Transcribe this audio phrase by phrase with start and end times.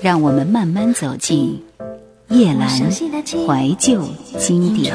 [0.00, 1.60] 让我们慢慢走进
[2.28, 4.94] 夜阑怀旧经典。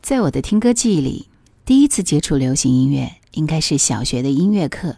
[0.00, 1.28] 在我的听歌记忆里，
[1.64, 4.96] 第一次接触流行音乐应该是小学的音乐课，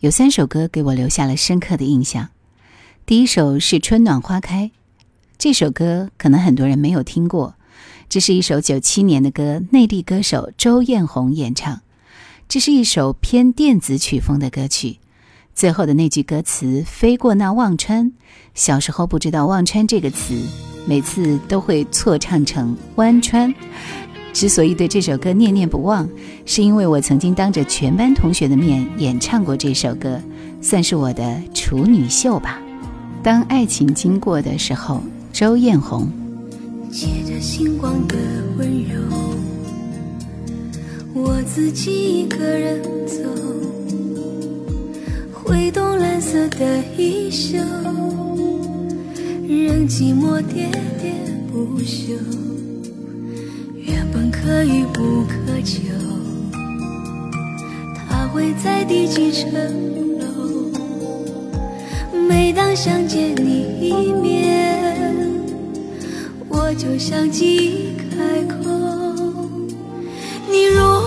[0.00, 2.30] 有三首歌给我留下了深刻的印象。
[3.04, 4.64] 第一首是《春暖花开》，
[5.36, 7.56] 这首歌可能很多人没有听过，
[8.08, 11.82] 这是一首九七年的歌，内地歌手周艳红演唱。
[12.48, 14.96] 这是一首偏电子曲风的歌曲，
[15.54, 18.10] 最后的那句歌词“飞过那忘川”，
[18.54, 20.34] 小时候不知道“忘川”这个词，
[20.86, 23.54] 每次都会错唱成“湾川”。
[24.32, 26.08] 之所以对这首歌念念不忘，
[26.46, 30.18] 是因为我曾经当着全班同学的面演唱过这首歌，
[30.62, 32.58] 算是我的处女秀吧。
[33.22, 35.02] 当爱情经过的时候，
[35.34, 36.10] 周艳红。
[36.90, 38.16] 借着星光的
[38.56, 39.27] 温柔。
[41.20, 43.18] 我自己一个人走，
[45.32, 47.58] 挥动蓝色的衣袖，
[49.48, 50.70] 任寂寞喋
[51.02, 51.10] 喋
[51.50, 52.12] 不休。
[53.74, 55.80] 原本可遇不可求，
[57.96, 59.50] 他会在第几层
[60.20, 60.70] 楼？
[62.28, 65.16] 每当想见你一面，
[66.48, 68.56] 我就像记忆开口。
[70.50, 70.97] 你若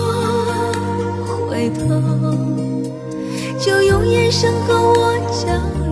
[1.62, 1.84] 回头，
[3.56, 5.46] 就用眼神和我交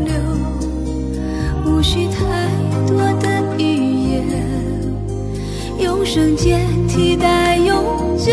[0.05, 0.13] 流，
[1.65, 2.19] 无需太
[2.89, 4.25] 多的语言，
[5.79, 8.33] 用瞬间替代永久。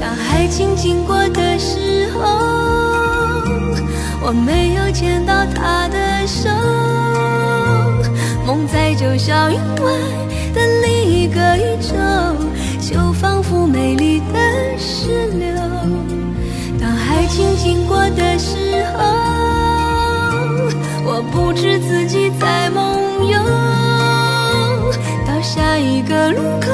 [0.00, 2.18] 当爱情经过的时候，
[4.20, 6.50] 我没有牵到他的手，
[8.44, 9.92] 梦在九霄云外
[10.52, 11.94] 的另一个宇宙。
[12.80, 14.37] 就仿佛美丽的
[15.08, 15.56] 只留，
[16.78, 19.00] 当爱情经过的时候，
[21.02, 23.38] 我不知自己在梦游。
[25.26, 26.68] 到下一个路口，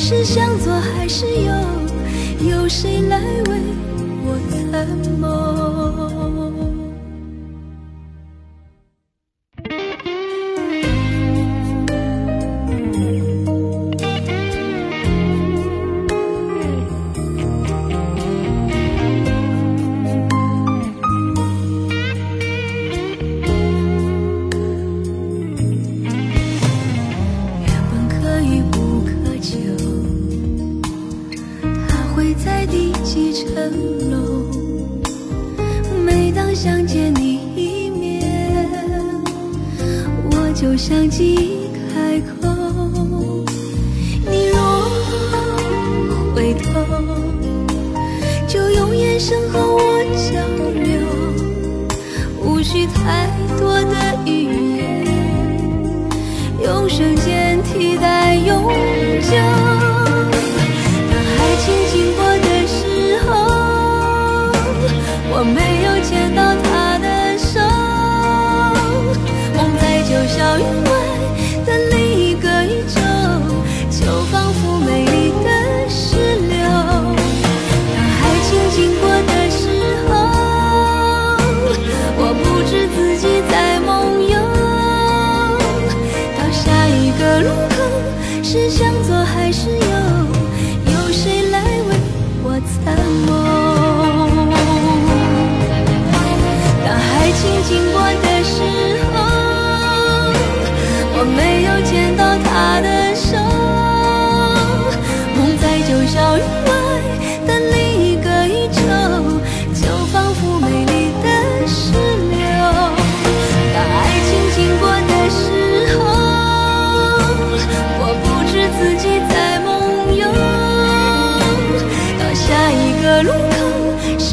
[0.00, 1.52] 是向左还是右？
[2.40, 3.60] 有谁来为
[4.24, 4.36] 我
[4.72, 4.88] 参
[5.20, 5.49] 谋？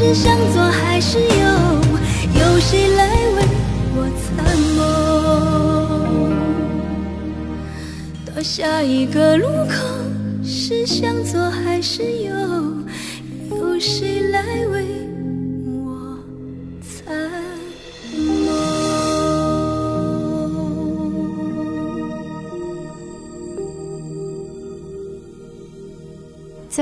[0.08, 1.26] 是向左还是右
[2.40, 3.04] 有谁来
[3.36, 3.42] 为
[3.94, 4.80] 我参谋
[8.24, 9.74] 到下一个路口
[10.42, 12.32] 是向左还是右？
[13.50, 14.40] 有谁来
[14.72, 14.86] 为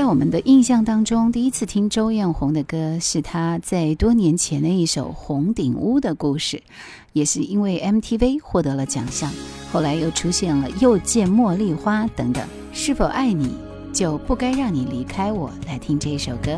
[0.07, 6.63] 我们的印象当中，第一次听周艳泓的歌，是她在多年前的一首《红顶屋》的故事，
[7.11, 9.29] 也是因为 MTV 获得了奖项。
[9.69, 13.57] 后来又出现了《又见茉莉花》等等，是否爱你
[13.91, 15.51] 就不该让你离开我？
[15.67, 16.57] 来听这一首歌。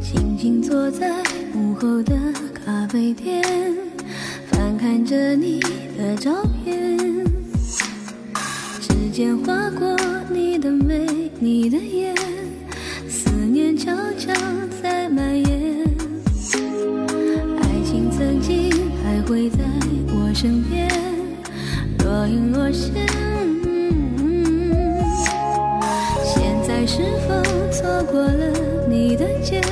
[0.00, 1.22] 静静坐在
[1.54, 2.49] 午后的。
[2.90, 3.40] 飞碟
[4.50, 5.60] 翻看着你
[5.96, 6.98] 的照片，
[8.80, 9.96] 指尖划过
[10.28, 12.12] 你的眉，你的眼，
[13.08, 14.32] 思念悄悄
[14.82, 15.84] 在蔓延。
[17.62, 18.72] 爱情曾经
[19.04, 19.58] 还会在
[20.08, 20.88] 我身边
[22.00, 22.92] 若隐若现，
[26.24, 27.40] 现在是否
[27.70, 29.62] 错过了你的肩？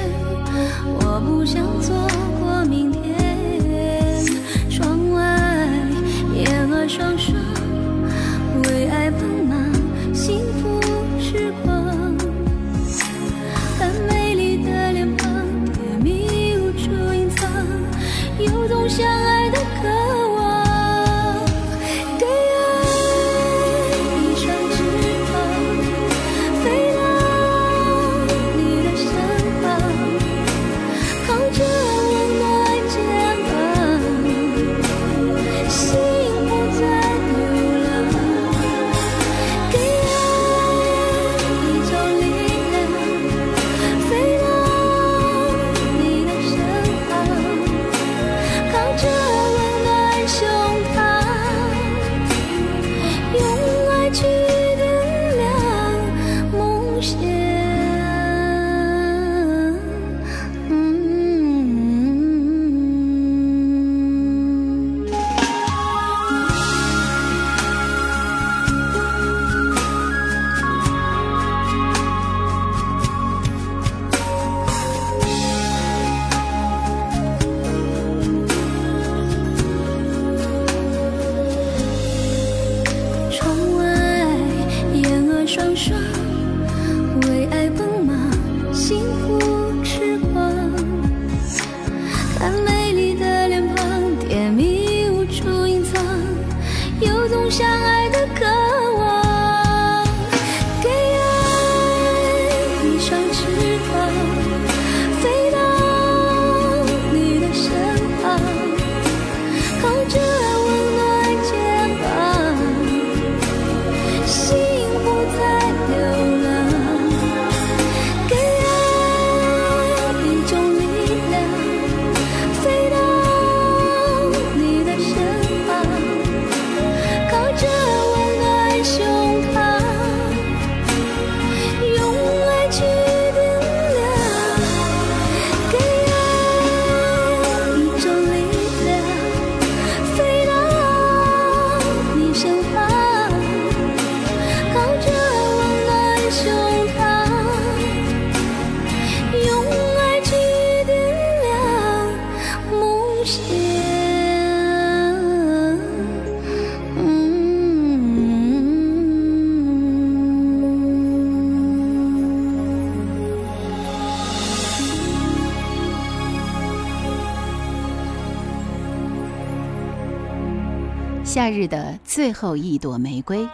[171.28, 173.46] 夏日的最后一朵玫瑰。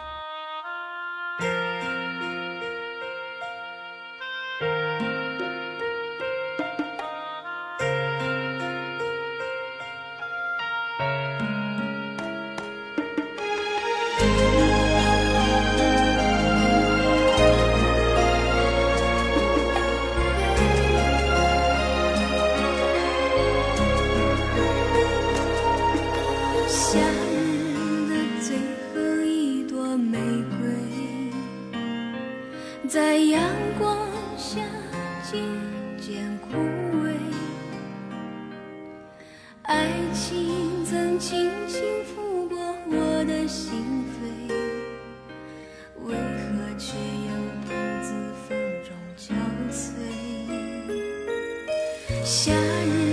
[52.35, 53.04] 夏日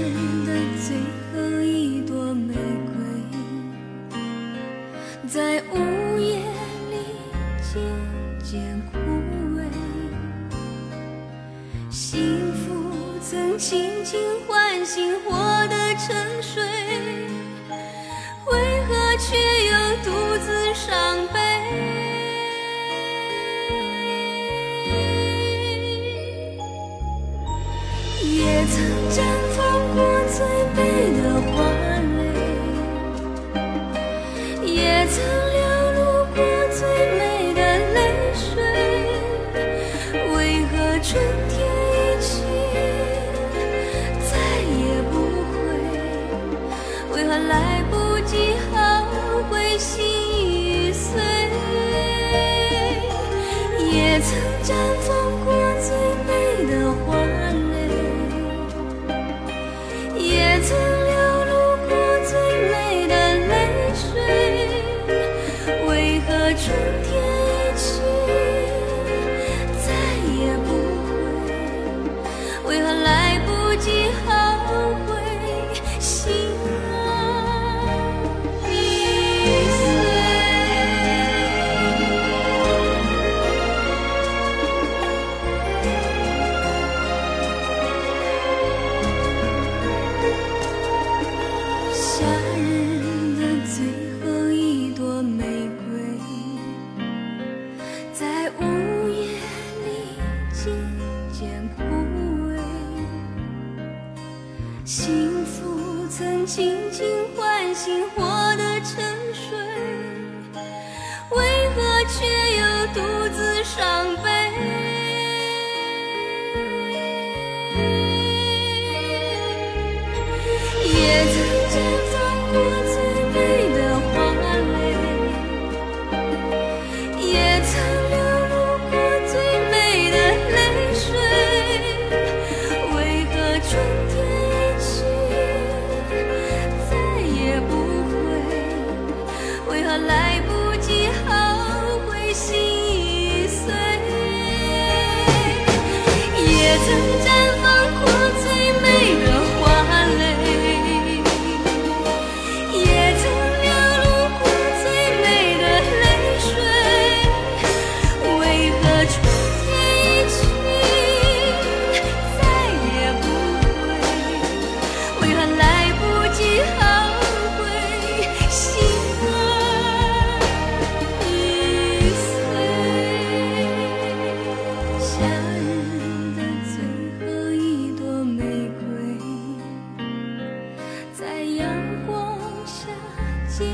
[183.54, 183.68] 渐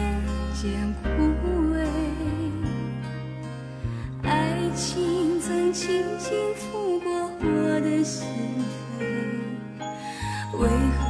[0.61, 1.07] 渐枯
[1.73, 1.77] 萎。
[4.25, 8.27] 爱情曾轻轻拂过我的心
[8.99, 9.01] 扉，
[10.59, 10.69] 为
[10.99, 11.08] 何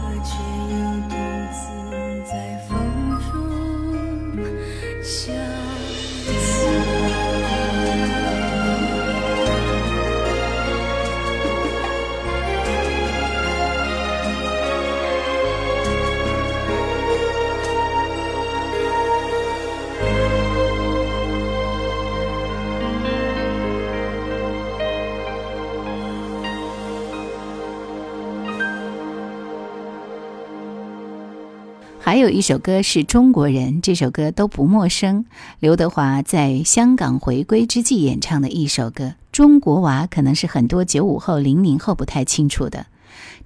[32.18, 35.24] 还有一首歌是中国人，这首歌都不陌生。
[35.60, 42.86] 刘德华在香港回归之际演唱的一首歌，《中国娃》可能是很多九五后、零零后不太清楚的。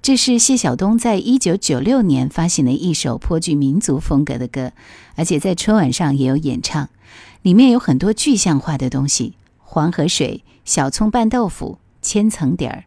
[0.00, 4.72] 这是谢晓东在一九九六年发行的一首颇具民族风格的歌，
[5.16, 6.88] 而且在春晚上也有演唱。
[7.42, 12.84] 里面有很多具象化的东西，黄河水、小葱拌豆腐、千层底儿。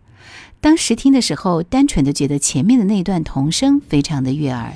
[0.59, 4.73] 当时听的时候，单纯的觉得前面的那段童声非常的悦耳。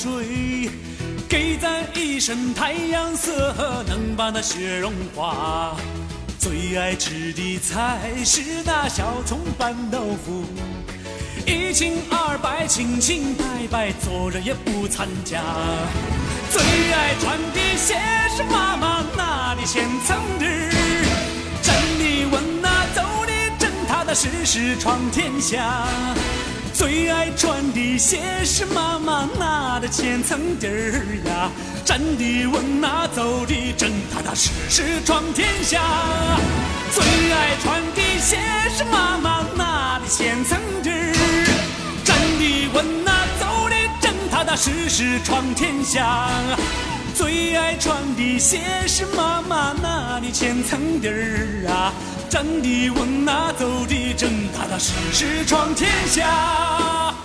[0.00, 0.70] 水，
[1.28, 3.52] 给咱一身太阳色，
[3.88, 5.74] 能把那雪融化。
[6.38, 10.44] 最爱吃的菜是那小葱拌豆腐，
[11.44, 15.42] 一清二白，清清白白，做人也不掺假。
[16.48, 16.62] 最
[16.92, 17.96] 爱穿的鞋
[18.36, 20.70] 是妈妈那的千层底儿，
[21.60, 25.76] 站的稳呐，走的正踏踏实实闯天下。
[26.78, 31.50] 最爱穿的鞋是妈妈纳的千层底儿呀，
[31.84, 35.80] 站的稳呐，走的正踏踏实实闯天下。
[36.92, 38.38] 最爱穿的鞋
[38.70, 41.48] 是妈妈纳的千层底儿，
[42.04, 46.30] 站的稳呐，走的正踏踏实实闯天下。
[47.12, 51.92] 最爱穿的鞋是妈妈纳的千层底儿啊，
[52.28, 57.17] 站的稳呐，走的正踏踏实实闯天下。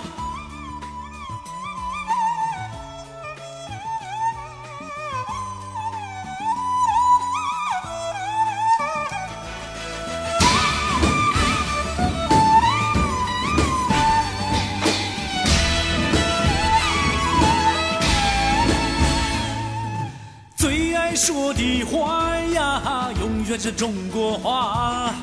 [23.53, 25.13] 可是中国话。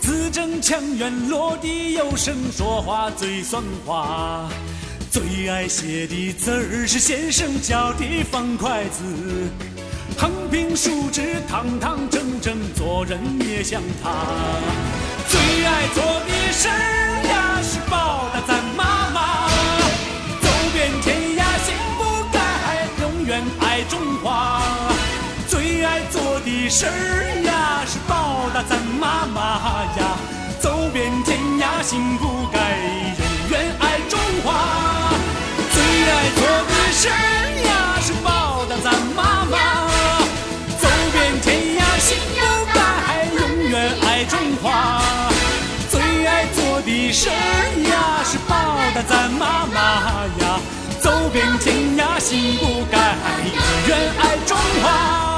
[0.00, 4.48] 字正腔圆，落地有声，说话最算话。
[5.08, 9.04] 最爱写的字儿是先生教的方块字，
[10.18, 14.10] 横平竖直，堂堂正正，做人也像他。
[15.28, 16.66] 最爱做的事
[17.28, 19.46] 呀，是报答咱妈妈。
[20.42, 22.02] 走遍天涯，心不
[22.32, 24.60] 改，永远爱中华。
[25.46, 27.45] 最爱做的事儿。
[28.08, 29.40] 报答咱妈妈
[29.98, 30.16] 呀。
[30.60, 32.58] 走遍天涯心不改，
[33.18, 35.12] 永远爱中华。
[35.72, 37.12] 最爱做的事儿
[37.66, 39.54] 呀，是报答咱妈妈。
[40.78, 42.40] 走遍天涯心不
[42.74, 45.02] 改，永远爱中华。
[45.90, 47.32] 最爱做的事儿
[47.88, 48.54] 呀，是报
[48.94, 49.76] 答咱妈妈
[50.40, 50.58] 呀。
[51.00, 53.14] 走遍天涯心不改，
[53.54, 55.35] 永远爱中华。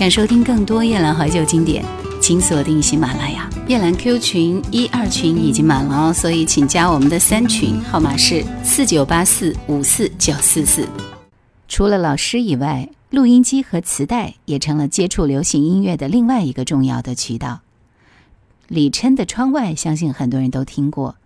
[0.00, 1.84] 想收听更多夜兰怀旧经典，
[2.22, 3.46] 请锁定喜马拉雅。
[3.68, 10.88] 夜兰 Q 群一二群已经满了哦，所以请加我们的三群，号码是四九八四五四九四四。
[11.68, 17.60] 除了老师以外，录音机和磁带也成了接触流行音乐的另外一个重要的渠道。
[18.68, 21.16] 李琛的《窗外》，相信很多人都听过。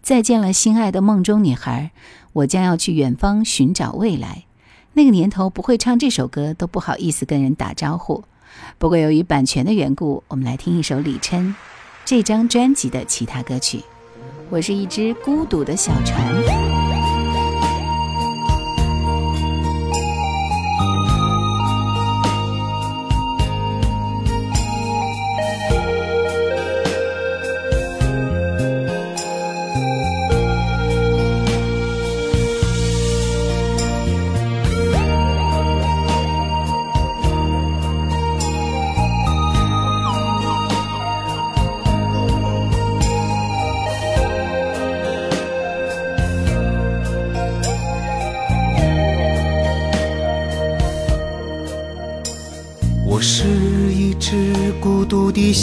[0.00, 1.90] 再见了，心爱的梦中女孩，
[2.32, 4.44] 我将要去远方寻找未来。
[4.94, 8.24] 那个年头不会唱这首歌，都不好意思跟人打招呼。
[8.78, 11.54] 不过由于版权的缘故，我们来听一首李琛
[12.04, 13.82] 这张专辑的其他歌曲。
[14.50, 16.83] 我是一只孤独的小船。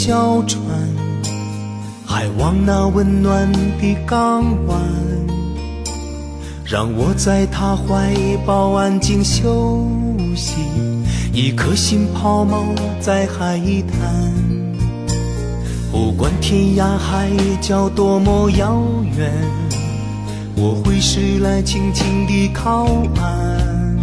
[0.04, 0.60] 小船，
[2.04, 4.76] 还望那温暖的港湾，
[6.64, 8.12] 让我在他怀
[8.44, 9.86] 抱安静休
[10.34, 10.54] 息。
[11.32, 12.64] 一颗心抛锚
[12.98, 13.60] 在海
[13.92, 14.34] 滩，
[15.92, 18.82] 不管天涯海角多么遥
[19.16, 19.32] 远，
[20.56, 22.86] 我会驶来轻轻地靠
[23.20, 23.96] 岸。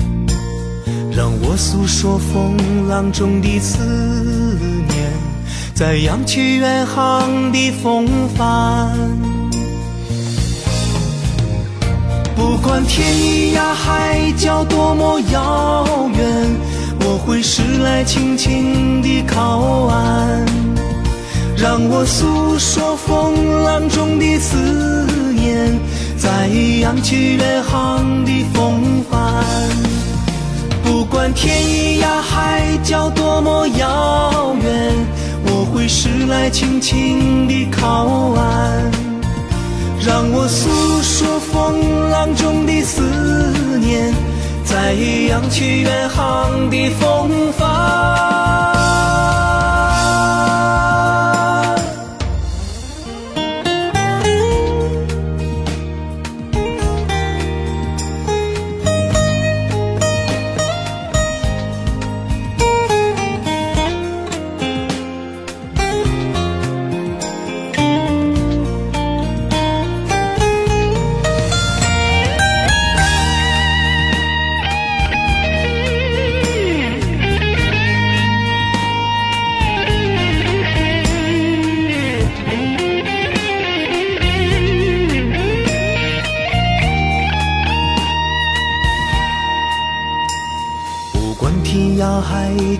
[1.11, 4.38] 让我诉说风浪中的思念，
[5.79, 8.91] 在扬起远航的风帆。
[12.35, 16.25] 不管天涯海角多么遥远，
[16.99, 20.45] 我会驶来轻轻地靠岸。
[21.55, 24.57] 让我诉说风浪中的思
[25.33, 25.79] 念，
[26.17, 26.49] 在
[26.81, 29.45] 扬起远航的风帆。
[30.83, 31.57] 不管天
[32.01, 34.93] 涯海角多么遥远，
[35.73, 38.05] 会驶来轻轻地靠
[38.35, 38.91] 岸。
[40.01, 40.69] 让我诉
[41.01, 43.01] 说风浪中的思
[43.79, 44.13] 念，
[44.63, 48.48] 再扬起远航的风帆。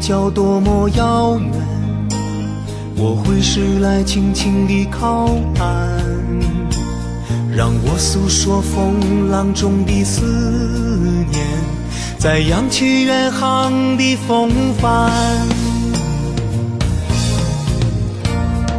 [0.10, 1.52] 角多么遥远，
[2.98, 6.04] 我会驶来轻轻地靠岸。
[7.56, 10.26] 让我诉说风浪中的思
[11.32, 11.46] 念，
[12.18, 14.50] 在扬起远航的风
[14.82, 15.12] 帆。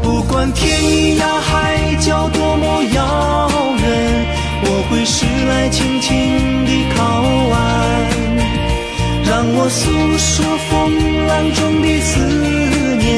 [0.02, 4.26] 不管天涯海角多么遥远，
[4.64, 6.10] 我会驶来轻轻
[6.66, 7.04] 地靠
[7.52, 7.60] 岸。
[9.22, 9.88] 让我诉
[10.18, 10.44] 说
[11.40, 12.20] 风浪中的思
[12.98, 13.08] 念，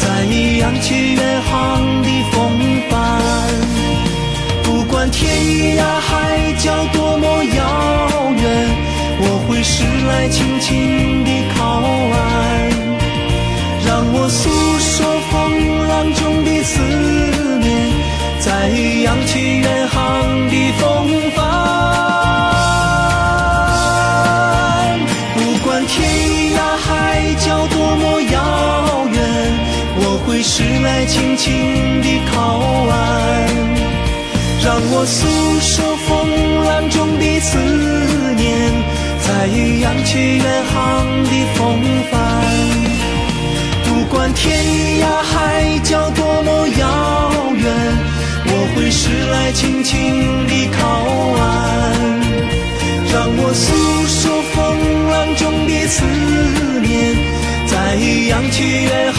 [0.00, 0.24] 再
[0.58, 2.50] 扬起远航的风
[2.90, 3.20] 帆。
[4.64, 7.62] 不管天涯海角多么遥
[8.36, 8.44] 远，
[9.20, 11.13] 我会驶来轻轻
[35.04, 35.28] 我诉
[35.60, 37.58] 说风浪中的思
[38.36, 38.72] 念，
[39.20, 39.46] 在
[39.82, 41.78] 扬起远航的风
[42.10, 42.16] 帆。
[43.84, 44.64] 不管天
[45.02, 46.82] 涯海角多么遥
[47.54, 47.68] 远，
[48.46, 50.80] 我会时来轻轻地靠
[51.36, 51.44] 岸，
[53.12, 53.66] 让我诉
[54.08, 54.56] 说风
[55.10, 56.00] 浪中的思
[56.80, 57.14] 念，
[57.66, 57.94] 在
[58.30, 59.12] 扬起远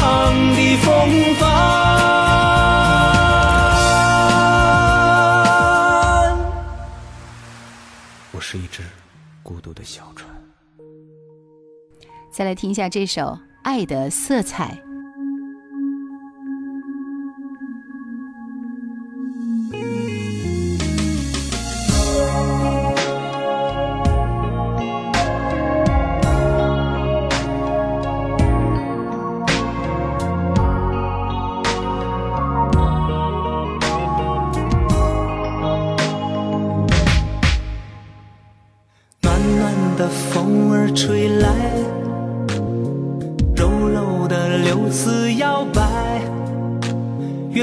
[12.36, 13.22] 再来听一下这首
[13.64, 14.78] 《爱的色彩》。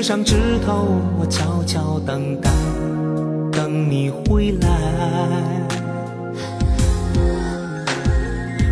[0.03, 2.51] 上枝头，我悄悄等待，
[3.53, 4.69] 等你回来。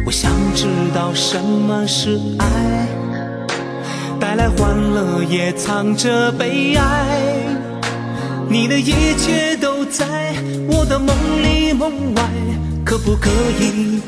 [0.04, 2.88] 我想知道什么是爱，
[4.18, 7.16] 带来欢乐也藏着悲哀。
[8.48, 10.34] 你的一切都在
[10.66, 11.14] 我的梦
[11.44, 12.22] 里梦外，
[12.84, 14.02] 可不可以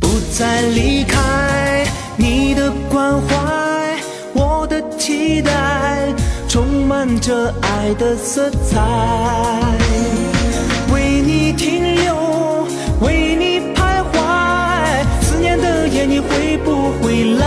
[0.00, 1.86] 不再离开？
[2.16, 3.36] 你的关怀，
[4.72, 6.08] 的期待，
[6.48, 8.80] 充满着爱的色彩。
[10.90, 12.66] 为你停留，
[13.02, 17.44] 为你徘徊，思念的夜你会不会来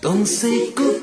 [0.00, 0.93] ？Don't say goodbye。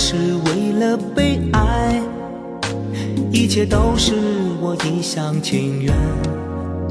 [0.00, 0.14] 是
[0.46, 2.00] 为了被爱，
[3.32, 4.14] 一切都是
[4.60, 5.92] 我一厢情愿，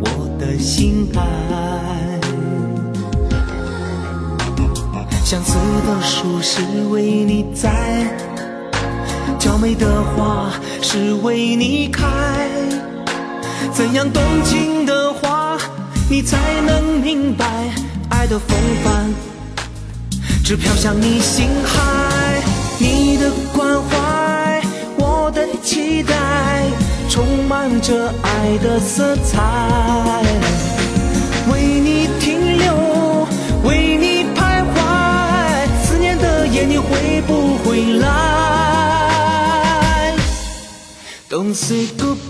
[0.01, 2.19] 我的心爱。
[5.23, 8.13] 相思的树是为你栽，
[9.39, 12.05] 娇美的花是为你开。
[13.71, 15.57] 怎样动情的话，
[16.09, 17.45] 你才能明白？
[18.09, 19.09] 爱的风帆
[20.43, 21.96] 只飘向你心海，
[22.79, 24.61] 你的关怀，
[24.97, 26.13] 我的期待，
[27.09, 30.23] 充满着爱的色彩。
[31.51, 33.27] 为你停留，
[33.63, 34.75] 为你徘徊，
[35.83, 38.07] 思念的夜你会不会来
[41.29, 42.26] ？Don't say goodbye。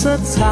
[0.00, 0.47] 色彩。